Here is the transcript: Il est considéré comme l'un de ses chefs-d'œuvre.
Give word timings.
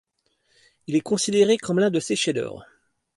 Il 0.87 0.95
est 0.95 1.01
considéré 1.01 1.57
comme 1.59 1.77
l'un 1.77 1.91
de 1.91 1.99
ses 1.99 2.15
chefs-d'œuvre. 2.15 2.65